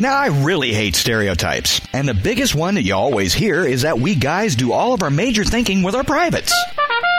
[0.00, 1.80] Now, I really hate stereotypes.
[1.92, 5.02] And the biggest one that you always hear is that we guys do all of
[5.02, 6.52] our major thinking with our privates.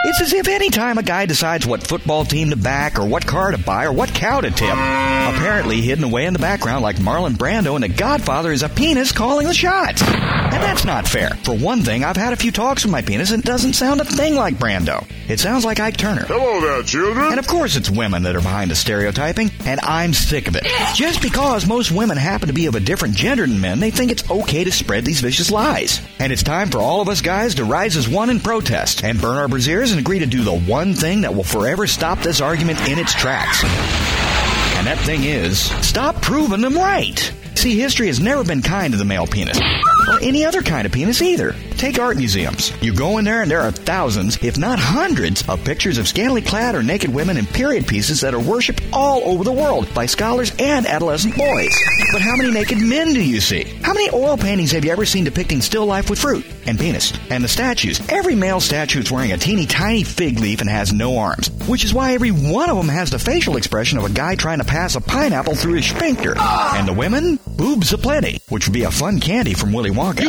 [0.05, 3.27] It's as if any time a guy decides what football team to back or what
[3.27, 6.95] car to buy or what cow to tip, apparently hidden away in the background like
[6.95, 10.01] Marlon Brando in The Godfather is a penis calling the shots.
[10.01, 11.31] And that's not fair.
[11.43, 13.99] For one thing, I've had a few talks with my penis and it doesn't sound
[13.99, 15.05] a thing like Brando.
[15.29, 16.23] It sounds like Ike Turner.
[16.23, 17.27] Hello there, children.
[17.27, 20.63] And of course it's women that are behind the stereotyping, and I'm sick of it.
[20.95, 24.11] Just because most women happen to be of a different gender than men, they think
[24.11, 26.01] it's okay to spread these vicious lies.
[26.17, 29.21] And it's time for all of us guys to rise as one in protest and
[29.21, 32.41] burn our braziers and agree to do the one thing that will forever stop this
[32.41, 33.63] argument in its tracks.
[33.63, 37.31] And that thing is, stop proving them right.
[37.55, 39.59] See, history has never been kind to the male penis.
[40.07, 41.53] Or any other kind of penis either.
[41.79, 42.73] Take art museums.
[42.81, 46.41] You go in there and there are thousands, if not hundreds, of pictures of scantily
[46.41, 50.05] clad or naked women in period pieces that are worshipped all over the world by
[50.05, 51.73] scholars and adolescent boys.
[52.11, 53.63] But how many naked men do you see?
[53.81, 57.13] How many oil paintings have you ever seen depicting still life with fruit and penis?
[57.29, 58.01] And the statues.
[58.09, 61.85] Every male statue is wearing a teeny tiny fig leaf and has no arms, which
[61.85, 64.65] is why every one of them has the facial expression of a guy trying to
[64.65, 66.37] pass a pineapple through his sphincter.
[66.37, 67.39] And the women?
[67.47, 70.25] Boobs aplenty, which would be a fun candy from Willy Wonka.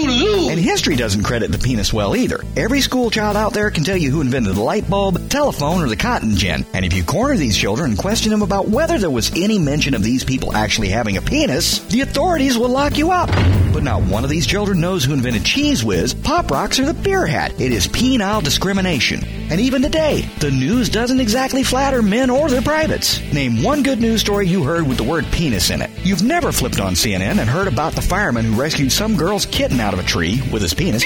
[0.48, 2.40] And history doesn't credit the penis well either.
[2.56, 5.88] Every school child out there can tell you who invented the light bulb, telephone, or
[5.88, 6.66] the cotton gin.
[6.74, 9.94] And if you corner these children and question them about whether there was any mention
[9.94, 13.30] of these people actually having a penis, the authorities will lock you up.
[13.72, 16.94] But not one of these children knows who invented Cheez Whiz, Pop Rocks, or the
[16.94, 17.60] Beer Hat.
[17.60, 19.24] It is penile discrimination.
[19.50, 23.20] And even today, the news doesn't exactly flatter men or their privates.
[23.32, 25.90] Name one good news story you heard with the word penis in it.
[26.04, 29.80] You've never flipped on CNN and heard about the fireman who rescued some girl's kitten
[29.80, 31.04] out of a tree with his penis.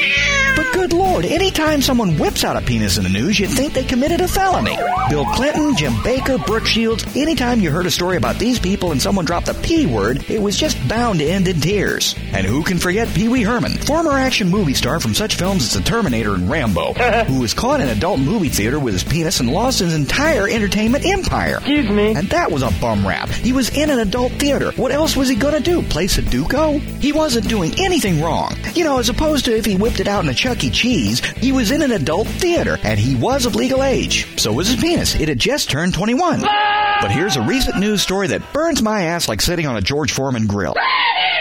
[0.57, 3.85] But good lord, anytime someone whips out a penis in the news, you'd think they
[3.85, 4.77] committed a felony.
[5.09, 9.01] Bill Clinton, Jim Bakker, Brooke Shields, anytime you heard a story about these people and
[9.01, 12.15] someone dropped the P word, it was just bound to end in tears.
[12.33, 15.73] And who can forget Pee Wee Herman, former action movie star from such films as
[15.73, 16.93] The Terminator and Rambo,
[17.27, 20.49] who was caught in an adult movie theater with his penis and lost his entire
[20.49, 21.57] entertainment empire.
[21.57, 22.15] Excuse me.
[22.15, 23.29] And that was a bum rap.
[23.29, 24.73] He was in an adult theater.
[24.73, 25.83] What else was he gonna do?
[25.83, 26.81] Play Sudoku?
[27.01, 28.55] He wasn't doing anything wrong.
[28.75, 30.71] You know, as opposed to if he whipped it out in a Chuck E.
[30.71, 34.39] Cheese, he was in an adult theater, and he was of legal age.
[34.39, 35.15] So was his penis.
[35.15, 36.41] It had just turned 21.
[36.43, 40.13] But here's a recent news story that burns my ass like sitting on a George
[40.13, 40.75] Foreman grill.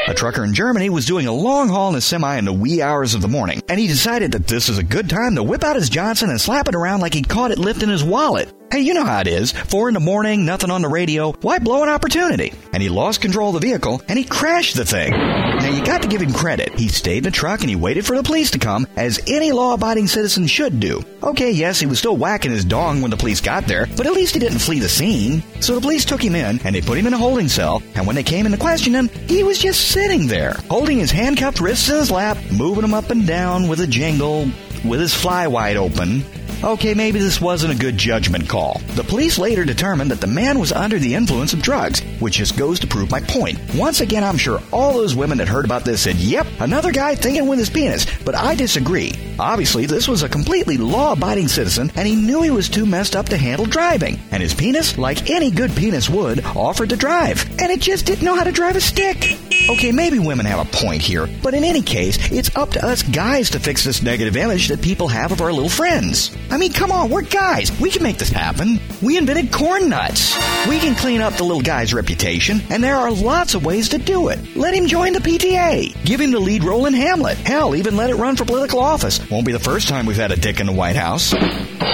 [0.08, 2.82] A trucker in Germany was doing a long haul in a semi in the wee
[2.82, 5.64] hours of the morning, and he decided that this is a good time to whip
[5.64, 8.52] out his Johnson and slap it around like he'd caught it lifting his wallet.
[8.74, 9.52] Hey, you know how it is.
[9.52, 11.34] Four in the morning, nothing on the radio.
[11.42, 12.54] Why blow an opportunity?
[12.74, 15.12] And he lost control of the vehicle and he crashed the thing.
[15.12, 16.74] Now you got to give him credit.
[16.74, 19.52] He stayed in the truck and he waited for the police to come, as any
[19.52, 21.06] law-abiding citizen should do.
[21.22, 24.14] Okay, yes, he was still whacking his dong when the police got there, but at
[24.14, 25.44] least he didn't flee the scene.
[25.62, 28.08] So the police took him in and they put him in a holding cell, and
[28.08, 31.60] when they came in to question him, he was just sitting there, holding his handcuffed
[31.60, 34.50] wrists in his lap, moving them up and down with a jingle,
[34.84, 36.26] with his fly wide open.
[36.64, 38.80] Okay, maybe this wasn't a good judgment call.
[38.96, 42.58] The police later determined that the man was under the influence of drugs, which just
[42.58, 43.60] goes to prove my point.
[43.76, 47.16] Once again, I'm sure all those women that heard about this said, yep, another guy
[47.16, 49.12] thinking with his penis, but I disagree.
[49.38, 53.28] Obviously, this was a completely law-abiding citizen, and he knew he was too messed up
[53.28, 54.18] to handle driving.
[54.32, 57.46] And his penis, like any good penis would, offered to drive.
[57.60, 59.38] And it just didn't know how to drive a stick.
[59.70, 63.02] Okay, maybe women have a point here, but in any case, it's up to us
[63.02, 66.36] guys to fix this negative image that people have of our little friends.
[66.52, 67.72] I mean, come on, we're guys.
[67.80, 68.82] We can make this happen.
[69.02, 70.36] We invented corn nuts.
[70.68, 73.98] We can clean up the little guy's reputation, and there are lots of ways to
[73.98, 74.40] do it.
[74.54, 76.04] Let him join the PTA.
[76.04, 77.38] Give him the lead role in Hamlet.
[77.38, 79.22] Hell, even let it run for political office.
[79.30, 81.34] Won't be the first time we've had a dick in the White House.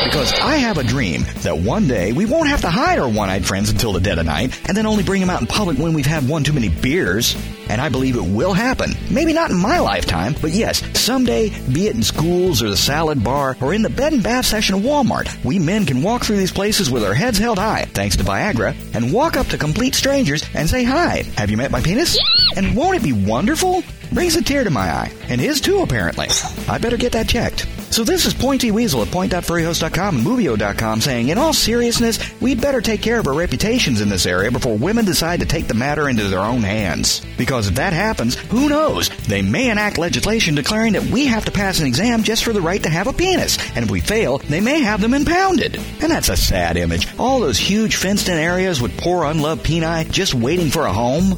[0.03, 3.45] Because I have a dream that one day we won't have to hide our one-eyed
[3.45, 5.93] friends until the dead of night, and then only bring them out in public when
[5.93, 7.35] we've had one too many beers.
[7.69, 8.91] And I believe it will happen.
[9.11, 13.23] Maybe not in my lifetime, but yes, someday, be it in schools or the salad
[13.23, 16.37] bar or in the bed and bath section of Walmart, we men can walk through
[16.37, 19.95] these places with our heads held high, thanks to Viagra, and walk up to complete
[19.95, 21.23] strangers and say hi.
[21.37, 22.17] Have you met my penis?
[22.55, 23.83] And won't it be wonderful?
[24.11, 25.11] Brings a tear to my eye.
[25.29, 26.27] And his too, apparently.
[26.67, 27.67] I better get that checked.
[27.91, 32.81] So this is Pointy Weasel at point.furryhost.com and Movio.com saying, in all seriousness, we'd better
[32.81, 36.07] take care of our reputations in this area before women decide to take the matter
[36.07, 37.25] into their own hands.
[37.37, 39.09] Because if that happens, who knows?
[39.27, 42.61] They may enact legislation declaring that we have to pass an exam just for the
[42.61, 43.57] right to have a penis.
[43.75, 45.75] And if we fail, they may have them impounded.
[46.01, 47.07] And that's a sad image.
[47.17, 51.37] All those huge fenced in areas with poor unloved peni just waiting for a home.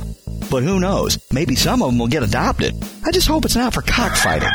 [0.50, 1.18] But who knows?
[1.31, 2.75] Maybe some of them will get adopted.
[3.06, 4.50] I just hope it's not for cockfighting.